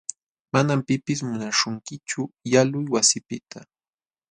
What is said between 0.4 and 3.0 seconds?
Manam pipis munaśhunkichu yalquy